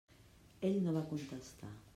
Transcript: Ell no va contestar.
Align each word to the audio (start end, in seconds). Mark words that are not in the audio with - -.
Ell 0.69 0.79
no 0.87 0.95
va 0.97 1.05
contestar. 1.13 1.75